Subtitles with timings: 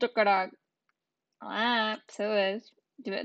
[0.00, 0.56] Eita caralho!
[1.42, 2.72] Ah, pessoas.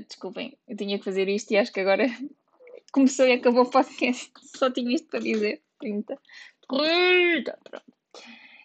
[0.06, 2.04] Desculpem, eu tinha que fazer isto e acho que agora
[2.92, 4.30] começou e acabou o podcast.
[4.58, 5.62] Só tinha isto para dizer.
[5.80, 6.20] 30.
[6.68, 7.58] 30!
[7.64, 7.92] Pronto.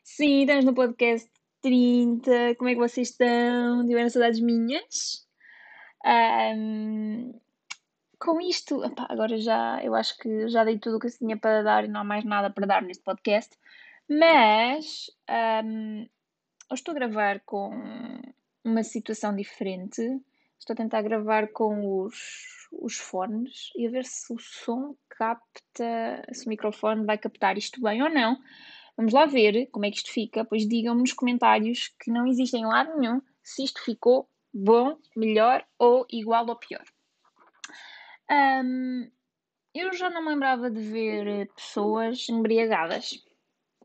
[0.04, 1.32] Sim, estamos no podcast
[1.62, 2.56] 30.
[2.56, 3.86] Como é que vocês estão?
[3.86, 5.26] Tiveram saudades minhas?
[6.06, 7.40] Um,
[8.20, 11.64] com isto, agora já eu acho que já dei tudo o que eu tinha para
[11.64, 13.58] dar e não há mais nada para dar neste podcast.
[14.10, 15.10] Mas
[15.64, 16.06] um,
[16.72, 17.70] eu estou a gravar com
[18.64, 20.02] uma situação diferente.
[20.58, 26.24] Estou a tentar gravar com os, os fones e a ver se o som capta,
[26.32, 28.38] se o microfone vai captar isto bem ou não.
[28.96, 32.56] Vamos lá ver como é que isto fica, pois digam-me nos comentários que não existe
[32.56, 36.86] em lado nenhum se isto ficou bom, melhor ou igual ou pior.
[38.64, 39.12] Um,
[39.74, 43.22] eu já não me lembrava de ver pessoas embriagadas,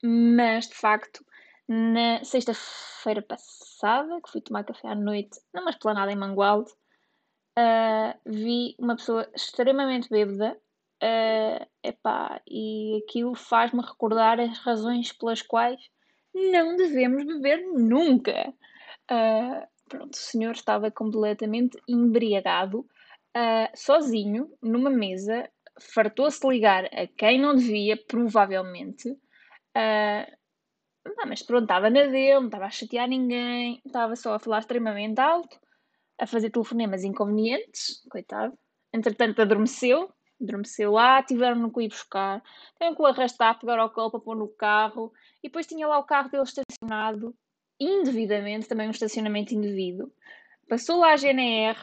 [0.05, 1.25] mas de facto,
[1.69, 6.71] na sexta-feira passada, que fui tomar café à noite numa esplanada em Mangualde,
[7.59, 10.57] uh, vi uma pessoa extremamente bêbada.
[11.03, 15.79] Uh, epá, e aquilo faz-me recordar as razões pelas quais
[16.35, 18.53] não devemos beber nunca.
[19.11, 27.41] Uh, pronto, o senhor estava completamente embriagado, uh, sozinho, numa mesa, fartou-se ligar a quem
[27.41, 29.11] não devia, provavelmente.
[29.11, 30.37] Uh,
[31.15, 34.61] não, mas pronto, estava na dele, não estava a chatear ninguém, estava só a falar
[34.61, 35.59] extremamente alto,
[36.19, 38.59] a fazer telefonemas inconvenientes, coitado.
[38.93, 44.11] Entretanto, adormeceu, adormeceu lá, tiveram-no que ir buscar, tiveram que o arrastar, pegar ao colo
[44.11, 47.35] para pôr no carro, e depois tinha lá o carro dele estacionado,
[47.79, 50.13] indevidamente, também um estacionamento indevido.
[50.69, 51.79] Passou lá a GNR,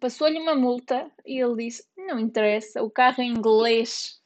[0.00, 4.20] passou-lhe uma multa e ele disse: Não interessa, o carro é inglês.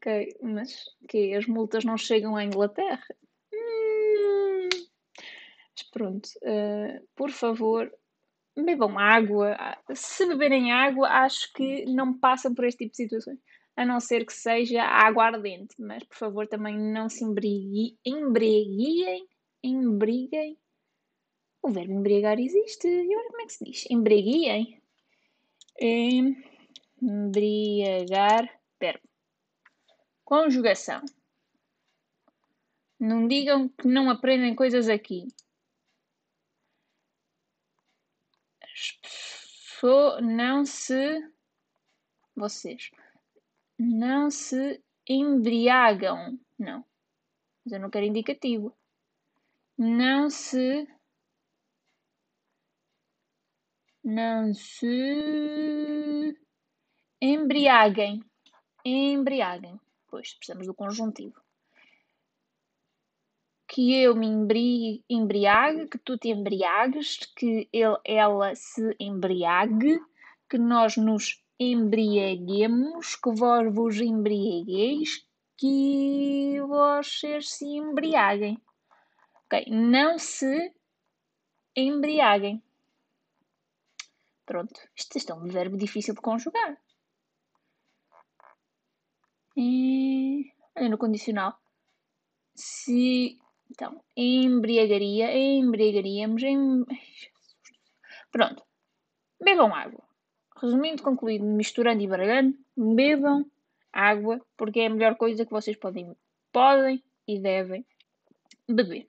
[0.00, 3.04] Ok, mas que as multas não chegam à Inglaterra?
[3.52, 4.68] Hum,
[5.74, 7.92] mas pronto, uh, por favor,
[8.56, 9.56] bebam água.
[9.94, 13.38] Se beberem água, acho que não passam por este tipo de situações.
[13.76, 15.74] A não ser que seja água ardente.
[15.78, 17.96] Mas, por favor, também não se embriaguem.
[19.62, 20.58] Embriguem.
[21.62, 22.88] O verbo embriagar existe.
[22.88, 23.84] E agora como é que se diz?
[23.90, 24.80] Embriaguem.
[27.00, 28.48] Embriagar.
[28.80, 29.07] Verbo.
[30.28, 31.00] Conjugação.
[33.00, 35.26] Não digam que não aprendem coisas aqui.
[40.20, 41.32] Não se.
[42.36, 42.90] Vocês.
[43.78, 46.38] Não se embriagam.
[46.58, 46.84] Não.
[47.64, 48.76] Mas eu não quero indicativo.
[49.78, 50.86] Não se
[54.04, 56.38] não se
[57.18, 58.22] embriaguem.
[58.84, 59.80] Embriaguem.
[60.08, 61.40] Pois, precisamos do conjuntivo.
[63.66, 64.26] Que eu me
[65.08, 70.00] embriague, que tu te embriagues, que ele, ela se embriague,
[70.48, 75.26] que nós nos embriaguemos, que vós vos embriagueis,
[75.56, 78.58] que vocês se embriaguem.
[79.44, 79.66] Ok?
[79.68, 80.72] Não se
[81.76, 82.62] embriaguem.
[84.46, 84.80] Pronto.
[84.96, 86.78] Isto, isto é um verbo difícil de conjugar.
[89.60, 90.52] E...
[90.76, 91.58] Olha no condicional.
[92.54, 93.36] Se.
[93.68, 96.42] Então, embriagaria, embriagaríamos.
[96.44, 96.84] Em...
[98.30, 98.62] Pronto.
[99.42, 100.04] Bebam água.
[100.60, 103.44] Resumindo, concluído, misturando e baralhando, bebam
[103.92, 106.16] água, porque é a melhor coisa que vocês podem,
[106.52, 107.84] podem e devem
[108.68, 109.08] beber.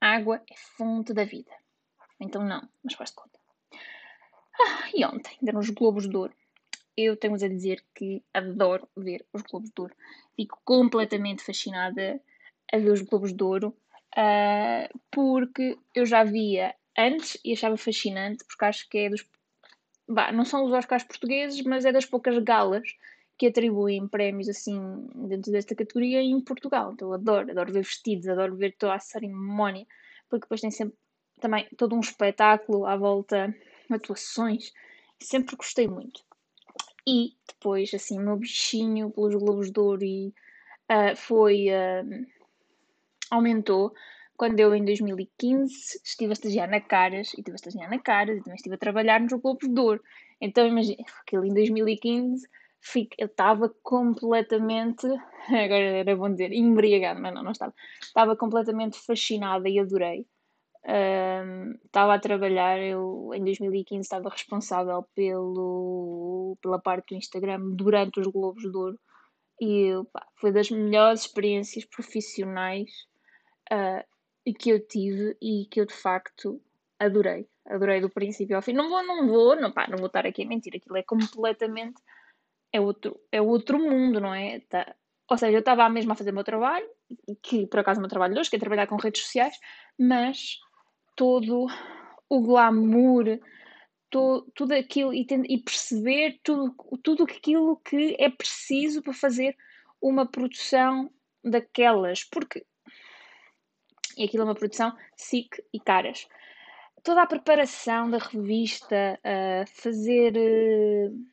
[0.00, 1.52] Água é fonte da vida.
[2.18, 3.38] Então não, mas faz de conta.
[4.60, 6.34] Ah, e ontem deram os Globos de Ouro.
[6.96, 9.94] Eu tenho a dizer que adoro ver os Globos de Ouro.
[10.36, 12.20] Fico completamente fascinada
[12.72, 13.76] a ver os Globos de Ouro,
[14.16, 19.26] uh, porque eu já via antes e achava fascinante, porque acho que é dos.
[20.08, 22.82] Bah, não são os Oscars portugueses, mas é das poucas galas
[23.38, 26.92] que atribuem prémios assim dentro desta categoria em Portugal.
[26.92, 29.86] Então eu adoro, adoro ver vestidos, adoro ver toda a cerimónia,
[30.28, 30.96] porque depois tem sempre
[31.40, 33.54] também todo um espetáculo à volta
[33.90, 34.72] atuações,
[35.18, 36.22] sempre gostei muito.
[37.10, 40.28] E depois, assim, o meu bichinho pelos Globos de Ouro e,
[40.88, 41.66] uh, foi.
[41.68, 42.24] Uh,
[43.30, 43.92] aumentou
[44.36, 48.38] quando eu, em 2015, estive a estagiar na Caras, e estive a estagiar na Caras,
[48.38, 50.00] e também estive a trabalhar nos Globos de Ouro.
[50.40, 52.48] Então, imagina, aquele em 2015,
[52.80, 55.06] fico, eu estava completamente,
[55.48, 57.74] agora era bom dizer, embriagada, mas não, não estava.
[58.00, 60.26] Estava completamente fascinada e adorei
[60.82, 68.26] estava a trabalhar, eu em 2015 estava responsável pelo, pela parte do Instagram durante os
[68.26, 68.98] Globos de Ouro
[69.60, 72.90] e pá, foi das melhores experiências profissionais
[73.70, 74.02] uh,
[74.58, 76.60] que eu tive e que eu de facto
[76.98, 77.46] adorei.
[77.66, 78.72] Adorei do princípio ao fim.
[78.72, 80.74] Não vou, não vou, não, pá, não vou estar aqui a mentir.
[80.74, 82.00] Aquilo é completamente.
[82.72, 84.60] É outro, é outro mundo, não é?
[84.60, 84.94] Tá.
[85.28, 86.88] Ou seja, eu estava mesmo a fazer o meu trabalho,
[87.42, 89.54] que por acaso é o meu trabalho de hoje, que é trabalhar com redes sociais,
[89.98, 90.58] mas
[91.20, 91.66] todo
[92.30, 93.38] o glamour,
[94.08, 99.54] todo, tudo aquilo e, e perceber tudo, tudo aquilo que é preciso para fazer
[100.00, 101.10] uma produção
[101.44, 102.64] daquelas, porque
[104.16, 106.26] e aquilo é uma produção SIC e caras.
[107.02, 111.26] Toda a preparação da revista, uh, fazer uh,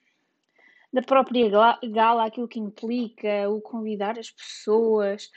[0.91, 5.31] da própria gala aquilo que implica, o convidar as pessoas,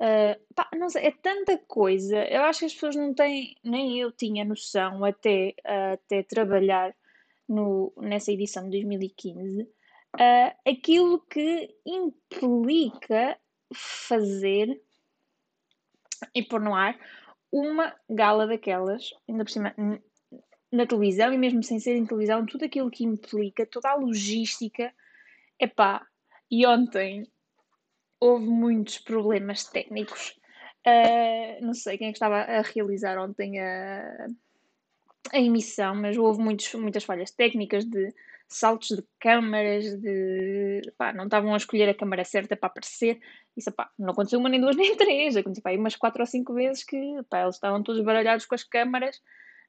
[0.00, 2.24] Uh, pá, não sei, é tanta coisa.
[2.24, 6.94] Eu acho que as pessoas não têm, nem eu tinha noção até, uh, até trabalhar
[7.46, 9.68] no, nessa edição de 2015, uh,
[10.18, 13.36] ah, aquilo que implica
[13.74, 14.80] fazer
[16.34, 16.98] e pôr no ar
[17.52, 19.74] uma gala daquelas, ainda por cima
[20.72, 24.94] na televisão e mesmo sem ser em televisão, tudo aquilo que implica, toda a logística.
[25.58, 26.06] Epá,
[26.50, 27.30] e ontem
[28.20, 30.38] houve muitos problemas técnicos.
[30.86, 34.28] Uh, não sei quem é que estava a realizar ontem a,
[35.32, 38.14] a emissão, mas houve muitos, muitas falhas técnicas de
[38.48, 43.20] saltos de câmaras, de pá, não estavam a escolher a câmara certa para aparecer.
[43.56, 45.36] Isso pá, não aconteceu uma, nem duas, nem três.
[45.36, 46.96] Aconteceu pá, umas quatro ou cinco vezes que
[47.28, 49.20] pá, eles estavam todos baralhados com as câmaras.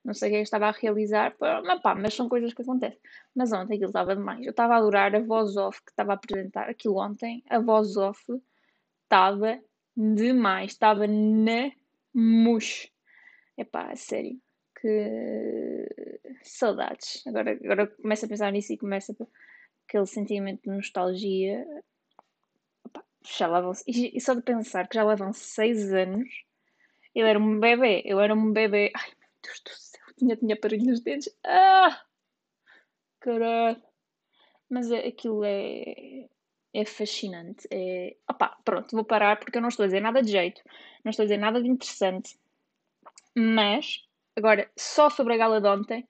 [0.04, 3.00] Não sei quem é estava a realizar, mas, pá, mas são coisas que acontecem.
[3.36, 4.44] Mas ontem aquilo estava demais.
[4.44, 7.44] Eu estava a adorar a voz off que estava a apresentar aquilo ontem.
[7.50, 8.24] A voz off
[9.04, 9.60] estava
[9.96, 10.72] demais.
[10.72, 11.72] Estava na
[12.14, 12.92] mush.
[13.58, 14.40] Epá, sério
[14.82, 15.88] que
[16.44, 17.26] saudades.
[17.28, 19.16] Agora, agora começo a pensar nisso e começa
[19.88, 21.66] aquele sentimento de nostalgia.
[22.84, 26.28] Opa, já lá vão, e, só de pensar que já vão seis anos,
[27.14, 28.92] eu era um bebê, eu era um bebê.
[28.96, 29.91] Ai meu Deus do céu,
[30.22, 31.30] tinha, tinha aparelho nos dedos.
[31.46, 32.02] Ah!
[33.20, 33.82] Caralho!
[34.70, 36.30] Mas é, aquilo é,
[36.74, 37.68] é fascinante.
[37.72, 38.16] É...
[38.30, 40.62] Opa, pronto, vou parar porque eu não estou a dizer nada de jeito,
[41.04, 42.40] não estou a dizer nada de interessante.
[43.36, 46.08] Mas Agora, só sobre a gala de ontem,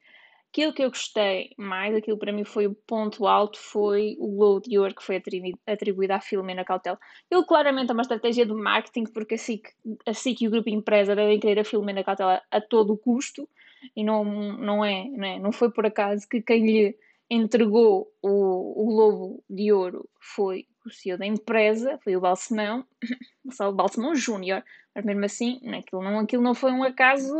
[0.49, 4.61] aquilo que eu gostei mais, aquilo para mim foi o ponto alto, foi o Globo
[4.61, 5.17] de Ouro que foi
[5.65, 6.99] atribuído, à Filomena Cautela.
[7.29, 9.71] Ele claramente é uma estratégia de marketing, porque assim que,
[10.05, 13.49] assim que o grupo empresa devem querer a Filomena Cautela a todo o custo,
[13.95, 16.97] e não, não, é, não é, não foi por acaso que quem lhe
[17.29, 22.85] entregou o, o Globo de Ouro foi o CEO da empresa, foi o Balsemão,
[23.61, 24.63] o Balsemão Júnior,
[24.93, 27.33] mas mesmo assim, aquilo não, aquilo não foi um acaso,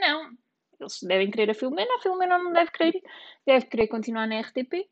[0.00, 0.30] não.
[0.78, 3.02] Eles devem querer a Filomena, a Filomena não deve querer,
[3.46, 4.86] deve querer continuar na RTP.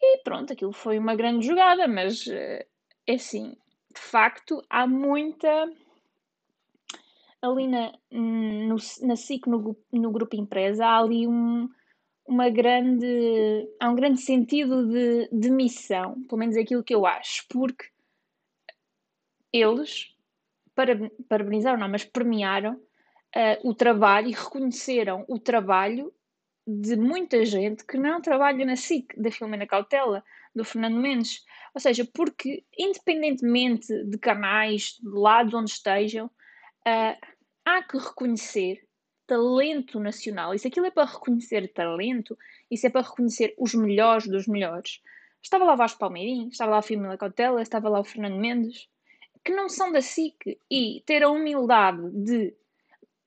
[0.00, 2.66] E pronto, aquilo foi uma grande jogada, mas eh,
[3.06, 3.56] é assim,
[3.92, 5.48] de facto, há muita.
[7.40, 11.68] Ali na, no, na SIC, no, no grupo empresa, há ali um,
[12.26, 13.06] uma grande.
[13.80, 17.86] há um grande sentido de, de missão, pelo menos é aquilo que eu acho, porque
[19.52, 20.14] eles
[20.74, 26.12] para, parabenizaram, não, mas premiaram uh, o trabalho e reconheceram o trabalho
[26.66, 30.22] de muita gente que não trabalha na SIC, da Filomena Cautela,
[30.54, 31.44] do Fernando Mendes.
[31.74, 36.30] Ou seja, porque independentemente de canais, de lados onde estejam,
[36.88, 37.26] uh,
[37.64, 38.82] há que reconhecer
[39.26, 40.54] talento nacional.
[40.54, 42.36] E se aquilo é para reconhecer talento,
[42.70, 45.02] isso é para reconhecer os melhores dos melhores.
[45.42, 48.88] Estava lá o Vasco Palmeirim, estava lá a Filomena Cautela, estava lá o Fernando Mendes
[49.44, 52.54] que não são da SIC e ter a humildade de,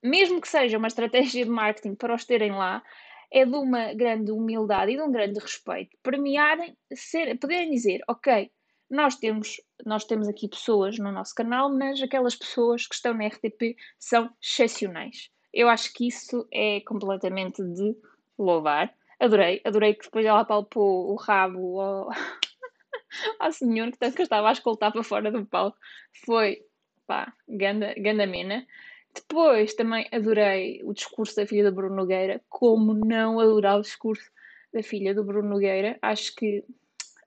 [0.03, 2.84] mesmo que seja uma estratégia de marketing para os terem lá,
[3.32, 5.98] é de uma grande humildade e de um grande respeito.
[6.03, 8.51] Premiarem, ser, poderem dizer, ok,
[8.91, 13.27] nós temos, nós temos aqui pessoas no nosso canal, mas aquelas pessoas que estão na
[13.27, 15.31] RTP são excepcionais.
[15.53, 17.95] Eu acho que isso é completamente de
[18.38, 18.93] louvar.
[19.17, 22.10] Adorei, adorei que depois ela palpou o rabo ao,
[23.39, 25.77] ao senhor que, que estava a escoltar para fora do palco.
[26.25, 26.62] Foi,
[27.07, 28.67] pá, ganda, ganda mena.
[29.15, 32.41] Depois também adorei o discurso da filha do Bruno Nogueira.
[32.50, 34.29] Como não adorar o discurso
[34.74, 35.98] da filha do Bruno Nogueira?
[36.01, 36.65] Acho que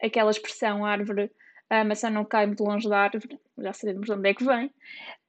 [0.02, 1.30] aquela expressão árvore,
[1.70, 4.66] a maçã não cai muito longe da árvore, já sabemos de onde é que vem.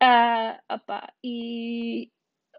[0.01, 2.11] Uh, opa, e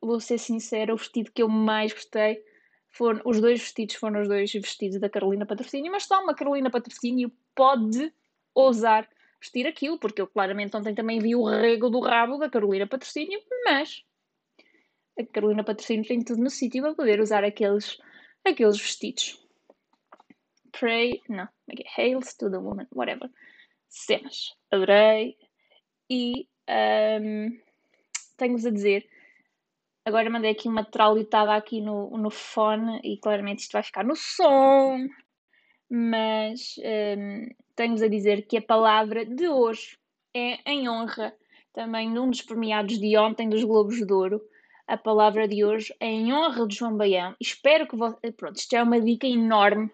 [0.02, 2.42] vou ser sincera, o vestido que eu mais gostei
[2.90, 6.70] foram os dois vestidos foram os dois vestidos da Carolina Patrocínio, mas só uma Carolina
[6.70, 8.12] Patrocínio pode
[8.54, 9.08] ousar
[9.40, 13.38] vestir aquilo, porque eu claramente ontem também vi o rego do rabo da Carolina Patrocínio,
[13.64, 14.02] mas
[15.18, 17.98] a Carolina Patrocínio tem tudo no sítio para poder usar aqueles,
[18.44, 19.42] aqueles vestidos.
[20.72, 23.30] Pray, não, é hails to the woman, whatever.
[23.88, 25.36] Cenas, adorei.
[26.10, 26.46] E
[27.20, 27.50] um,
[28.36, 29.08] tenho-vos a dizer
[30.06, 34.14] agora mandei aqui uma traulitada aqui no, no fone e claramente isto vai ficar no
[34.14, 35.04] som.
[35.90, 39.98] Mas um, tenho-vos a dizer que a palavra de hoje
[40.32, 41.34] é em honra
[41.72, 44.40] também de um dos premiados de ontem dos Globos de Ouro.
[44.86, 47.34] A palavra de hoje é em honra de João Baião.
[47.40, 48.30] Espero que você.
[48.30, 49.90] Pronto, isto é uma dica enorme.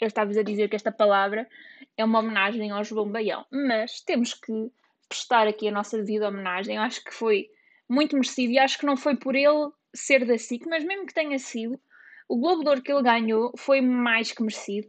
[0.00, 1.46] Eu estava-vos a dizer que esta palavra
[1.96, 4.52] é uma homenagem ao João Baião, mas temos que
[5.08, 6.76] prestar aqui a nossa devida homenagem.
[6.76, 7.48] Eu acho que foi
[7.88, 11.14] muito merecido e acho que não foi por ele ser da SIC, mas mesmo que
[11.14, 11.80] tenha sido,
[12.28, 14.88] o Globo de Ouro que ele ganhou foi mais que merecido.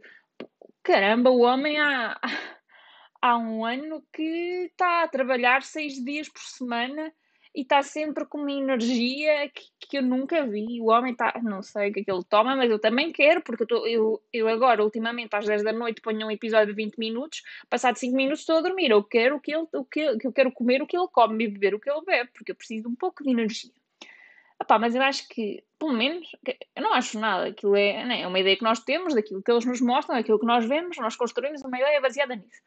[0.82, 2.20] Caramba, o homem há,
[3.22, 7.12] há um ano que está a trabalhar seis dias por semana
[7.58, 10.80] e está sempre com uma energia que, que eu nunca vi.
[10.80, 13.42] O homem está, não sei o que é que ele toma, mas eu também quero,
[13.42, 16.80] porque eu, tô, eu, eu agora, ultimamente, às 10 da noite, ponho um episódio de
[16.80, 18.92] 20 minutos, passado 5 minutos estou a dormir.
[18.92, 21.48] Eu quero o que ele, o que, eu quero comer o que ele come e
[21.48, 23.72] beber o que ele bebe, porque eu preciso de um pouco de energia.
[24.62, 26.30] Epá, mas eu acho que, pelo menos,
[26.76, 27.48] eu não acho nada.
[27.48, 30.38] Aquilo é, né, é uma ideia que nós temos, daquilo que eles nos mostram, daquilo
[30.38, 32.62] que nós vemos, nós construímos uma ideia baseada nisso.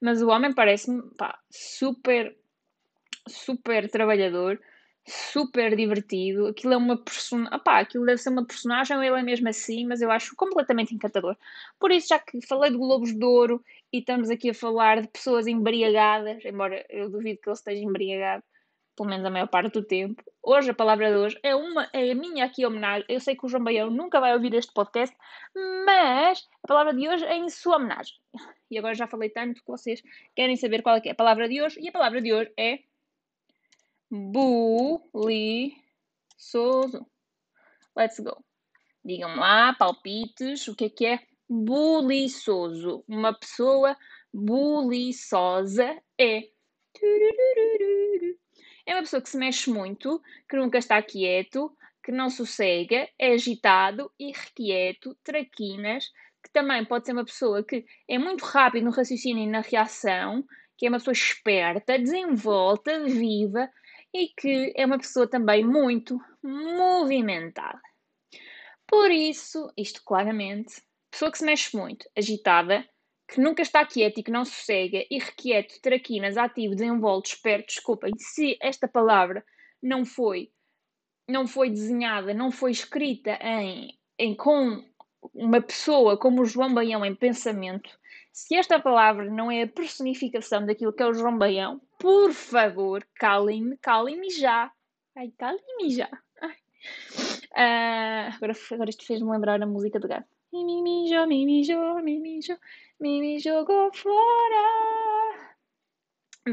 [0.00, 1.02] Mas o homem parece-me
[1.50, 2.36] super
[3.28, 4.60] super trabalhador,
[5.06, 6.48] super divertido.
[6.48, 7.60] Aquilo é uma personagem.
[7.64, 11.36] aquilo deve ser uma personagem, ele é mesmo assim, mas eu acho completamente encantador.
[11.78, 15.08] Por isso, já que falei de Globos de Ouro e estamos aqui a falar de
[15.08, 18.42] pessoas embriagadas, embora eu duvido que ele esteja embriagado,
[18.96, 20.22] pelo menos a maior parte do tempo.
[20.42, 23.04] Hoje, a palavra de hoje é, uma, é a minha aqui homenagem.
[23.08, 25.14] Eu sei que o João Baião nunca vai ouvir este podcast,
[25.84, 28.14] mas a palavra de hoje é em sua homenagem.
[28.70, 30.02] E agora já falei tanto que vocês
[30.34, 32.80] querem saber qual é, é a palavra de hoje, e a palavra de hoje é
[34.10, 35.76] buliçoso.
[37.96, 38.44] Let's go.
[39.04, 43.04] Digam lá, palpites, o que é que é buliçoso?
[43.08, 43.96] Uma pessoa
[44.32, 46.48] buliçosa é.
[48.84, 53.32] É uma pessoa que se mexe muito, que nunca está quieto, que não sossega, é
[53.32, 56.06] agitado, irrequieto, traquinas,
[56.42, 60.44] que também pode ser uma pessoa que é muito rápido no raciocínio e na reação,
[60.78, 63.68] que é uma pessoa esperta, desenvolta, viva,
[64.16, 67.82] e que é uma pessoa também muito movimentada.
[68.86, 72.88] Por isso, isto claramente, pessoa que se mexe muito, agitada,
[73.28, 78.56] que nunca está quieta e que não sossega, irrequieto, traquinas, ativo, desenvolto, esperto, desculpem, se
[78.60, 79.44] esta palavra
[79.82, 80.50] não foi
[81.28, 84.84] não foi desenhada, não foi escrita em, em com
[85.34, 87.90] uma pessoa como o João Baião em pensamento,
[88.32, 93.06] se esta palavra não é a personificação daquilo que é o João Baião, por favor,
[93.14, 94.72] calem-me, calem-me já.
[95.14, 96.08] Ai, calem-me já.
[97.56, 100.28] Uh, agora, agora isto fez-me lembrar a música do gato.
[100.52, 102.02] Mijou, me mijou,
[103.00, 105.56] me jogou fora.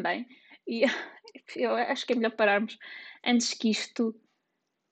[0.02, 0.28] Bem,
[0.68, 0.84] e
[1.56, 2.78] eu acho que é melhor pararmos
[3.26, 4.16] antes que isto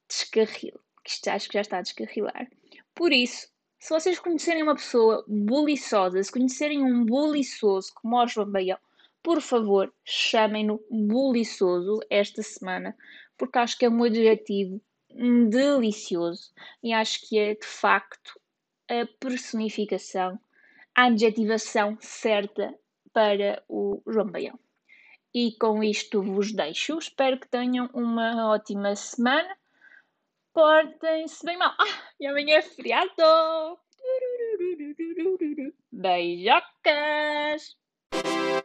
[0.07, 0.79] descarrile.
[1.03, 2.49] Que isto acho que já está a descarrilar.
[2.93, 3.47] Por isso,
[3.79, 8.77] se vocês conhecerem uma pessoa buliçosa, se conhecerem um buliçoso como o João Baião,
[9.23, 12.95] por favor, chamem-no buliçoso esta semana,
[13.37, 14.81] porque acho que é um adjetivo
[15.49, 16.51] delicioso
[16.81, 18.39] e acho que é de facto
[18.89, 20.39] a personificação,
[20.95, 22.73] a adjetivação certa
[23.13, 24.59] para o João Baião.
[25.33, 26.97] E com isto vos deixo.
[26.97, 29.55] Espero que tenham uma ótima semana
[30.53, 31.73] Portem-se bem mal.
[31.79, 33.11] Ah, e amanhã é feriado.
[35.91, 37.77] Beijocas!